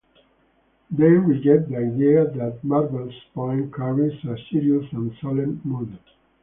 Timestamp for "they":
0.89-1.09